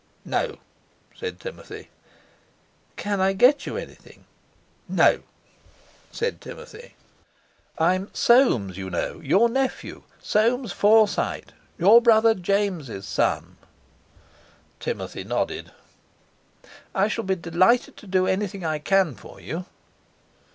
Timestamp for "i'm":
7.77-8.09